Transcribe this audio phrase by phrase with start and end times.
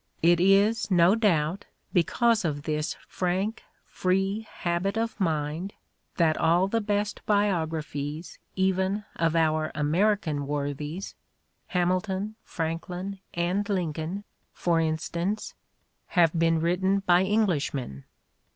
[0.23, 5.73] It is, no doubt, because of this frank, free habit of mind
[6.15, 11.13] that all the best biographies even of our American worthies—
[11.77, 15.53] Hamilton, Franklin and Lincoln, for instance—
[16.17, 18.05] have been written by Eng lishmen!